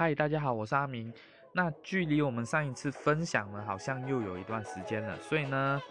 [0.00, 1.12] 嗨，大家好，我是阿明。
[1.52, 5.82] 那距离我们上一次分享呢，好像又有一段时间了，所以呢，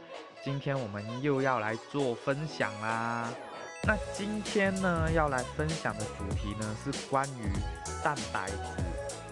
[0.44, 3.30] 今天我们又要来做分享啦。
[3.84, 7.54] 那今天呢，要来分享的主题呢，是关于
[8.04, 8.84] 蛋白质。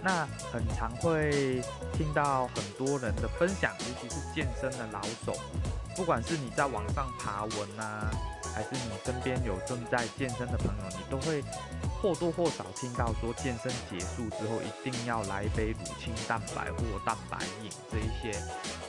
[0.03, 1.59] 那很常会
[1.93, 5.33] 听到很多人的分享，尤其是健身的老手，
[5.95, 8.11] 不管是你在网上爬文啊，
[8.53, 11.43] 还是你身边有正在健身的朋友，你都会。
[12.01, 18.39] 或多或少听到说，健身结束之后一定要来一杯乳清蛋白或蛋白饮这一些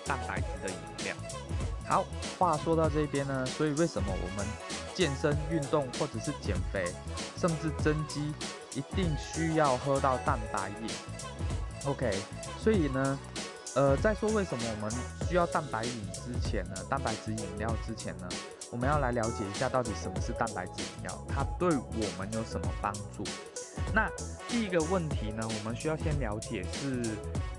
[0.07, 1.15] 蛋白质的饮料。
[1.89, 2.05] 好，
[2.39, 4.47] 话说到这边呢，所以为什么我们
[4.95, 6.85] 健身运动或者是减肥，
[7.37, 8.33] 甚至增肌，
[8.75, 10.91] 一定需要喝到蛋白饮
[11.87, 12.15] ？OK，
[12.63, 13.19] 所以呢，
[13.75, 14.93] 呃，在说为什么我们
[15.27, 18.29] 需要蛋白饮之前呢，蛋白质饮料之前呢？
[18.71, 23.25] 我们要来了解一下，到底什么是蛋白质饮料，它对我们有什么帮助？
[23.95, 24.11] 那
[24.47, 27.03] 第一个问题呢，我们需要先了解是，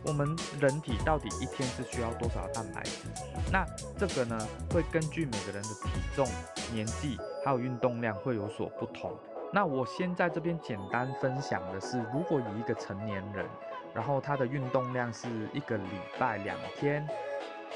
[0.04, 3.08] 我们人体到底一天是需要多少蛋白质？
[3.52, 3.66] 那
[3.98, 6.28] 这个呢，会根据每个人的体重、
[6.72, 9.12] 年纪还有运动量会有所不同。
[9.52, 13.48] 那我先在这边简单分享的是，如果以一个成年人，
[13.96, 17.08] 然后他的运动量是一个礼拜两天。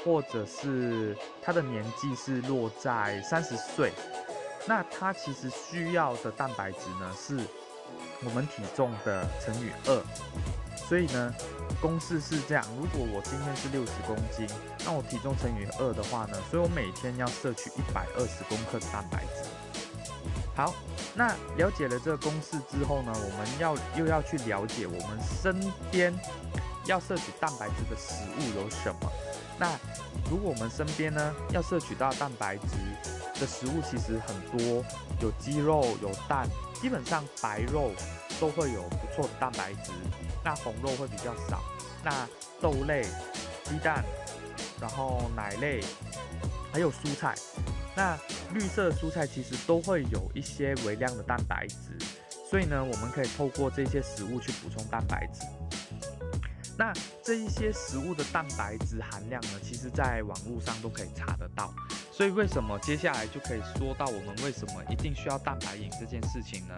[0.04, 3.90] 或者是他的年纪是落在三十岁，
[4.66, 7.40] 那他其实需要的蛋白质呢是
[8.22, 10.02] 我们体重的乘以二，
[10.76, 11.34] 所以呢
[11.80, 14.46] 公式是这样：如果我今天是六十公斤，
[14.84, 19.48] 那我体重乘以二的话呢，所以我每天要摄取一百二十公克的蛋白质。
[20.54, 20.72] 好，
[21.14, 25.58] 那了解了这个公式之后呢，我们要又要去了解我们身
[25.90, 26.14] 边
[26.86, 29.10] 要摄取蛋白质的食物有什么。
[29.58, 29.78] 那
[30.30, 32.66] 如果我们身边呢要摄取到蛋白质
[33.40, 34.84] 的食物，其实很多，
[35.20, 36.48] 有鸡肉、有蛋，
[36.80, 37.92] 基本上白肉
[38.40, 39.92] 都会有不错的蛋白质，
[40.44, 41.62] 那红肉会比较少。
[42.02, 42.28] 那
[42.60, 43.04] 豆类、
[43.64, 44.04] 鸡蛋，
[44.80, 45.80] 然后奶类，
[46.72, 47.34] 还有蔬菜，
[47.96, 48.18] 那
[48.52, 51.96] 绿色蔬菜其实都会有一些微量的蛋白质，
[52.50, 55.40] 所以呢，我们可以透过这些食物去补充蛋白质。
[56.76, 56.92] 那
[57.22, 61.72] 这一些食物的蛋白质含量呢，其实在网络上都可以查得到。
[62.12, 66.74] 所以为什么接下来就可以说到我们为什么一定需要蛋白饮这件事情呢？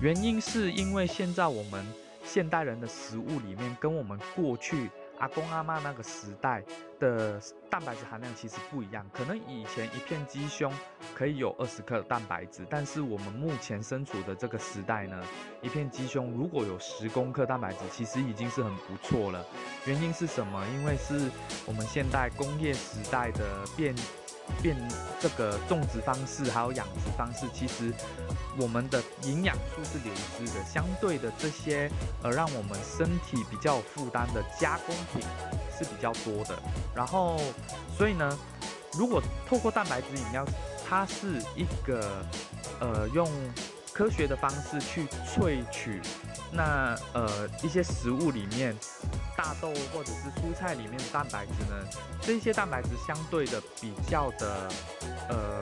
[0.00, 1.84] 原因是因为现在我们
[2.24, 4.90] 现代人的食物里面跟我们过去。
[5.22, 6.60] 阿公阿妈那个时代
[6.98, 7.40] 的
[7.70, 10.72] 蛋白质含量其实不一样，可能以前一片鸡胸
[11.14, 15.22] 可以有二十克蛋白质，但是我们目前身处的这个时代呢，
[15.60, 19.46] 一片鸡胸如果有十公克蛋白质，其实已经是很不错了。
[19.86, 20.60] 原因是什么？
[20.74, 21.30] 因为是
[21.66, 23.94] 我们现代工业时代的变。
[24.62, 24.76] 变
[25.20, 27.92] 这个种植方式还有养殖方式，其实
[28.58, 30.64] 我们的营养素是流失的。
[30.64, 31.90] 相对的，这些
[32.22, 35.22] 呃让我们身体比较有负担的加工品
[35.76, 36.56] 是比较多的。
[36.94, 37.36] 然后，
[37.96, 38.38] 所以呢，
[38.92, 40.44] 如果透过蛋白质饮料，
[40.88, 42.24] 它是一个
[42.80, 43.28] 呃用
[43.92, 46.00] 科学的方式去萃取
[46.50, 48.74] 那呃一些食物里面。
[49.34, 51.74] 大豆或者是蔬菜里面的蛋白质呢，
[52.20, 54.68] 这些蛋白质相对的比较的，
[55.28, 55.60] 呃，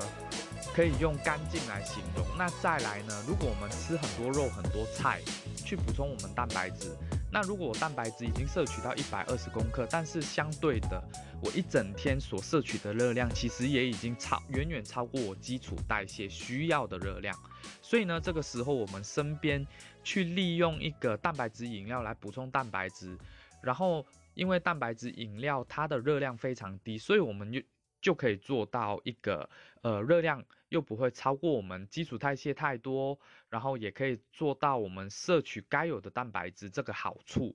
[0.75, 2.27] 可以用干净来形容。
[2.37, 5.21] 那再来呢，如果我们吃很多肉、很多菜
[5.57, 6.95] 去补充我们蛋白质，
[7.33, 11.01] 那如果我蛋白质已经摄取到一百二十公克，但是相对的，
[11.41, 17.37] 我一整天所摄取的热量其实也已经超远远超过我基础代谢需要的热量。
[17.81, 19.65] 所以呢，这个时候我们身边
[20.03, 23.17] 去利用一个蛋白质饮料来补充蛋白质。
[23.63, 24.05] 然后，
[24.35, 27.61] 因为蛋白质饮料它的热量非常低，所以我们就
[28.01, 29.49] 就可以做到一个
[29.83, 33.19] 呃热量又不会超过我们基础代谢太多，
[33.49, 37.55] 然后也可以做到我们摄取该有的蛋白质这个好处。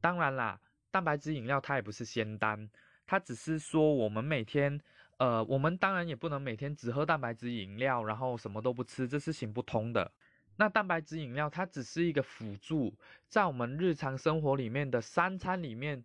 [0.00, 2.68] 当然啦，蛋白质饮料它也不是仙丹，
[3.06, 4.80] 它只是说我们每天
[5.18, 10.10] 呃，我们当然也不能每天只喝蛋白质饮料，然后什么都不吃，这是行不通的。
[10.56, 12.92] 那蛋白质饮料它只是一个辅助，
[13.28, 16.04] 在我们日常生活里面的三餐里面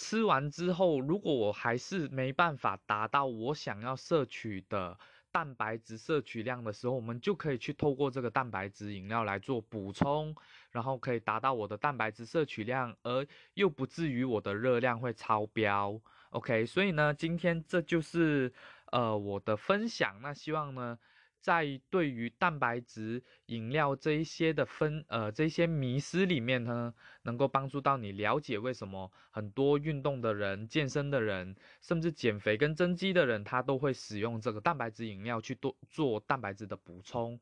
[0.00, 4.96] 吃完之后，如果我还是没办法达到我想要摄取的
[5.32, 10.32] 蛋白质摄取量的时候，我们就可以去透过这个蛋白质饮料来做补充，
[10.70, 16.00] 然后可以达到我的蛋白质摄取量，而又不至于我的热量会超标。
[16.30, 18.52] OK，所以呢，今天这就是
[18.92, 20.96] 呃我的分享，那希望呢。
[21.40, 26.92] 在对于蛋白质饮料这一些的分，呃，这些迷思里面呢，
[27.22, 37.38] 能够帮助到你了解为什么很多运动的人、健身的人，甚至减肥跟增肌的人，他都会使用这个蛋白质饮料去做做蛋白质的补充。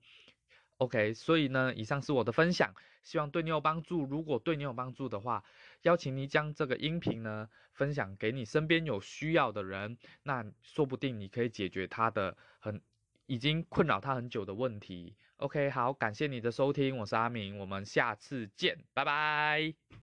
[0.77, 4.05] OK，所以呢，以上是我的分享，希望对你有帮助。
[4.05, 5.43] 如果对你有帮助的话，
[5.83, 12.79] 邀请你将这个音频呢分享给你身边有需要的人，那说不定你可以解决他的很。
[13.27, 15.15] 已经困扰他很久的问题。
[15.37, 20.06] Ok 好感谢你的收听我是阿明我们下次见拜拜。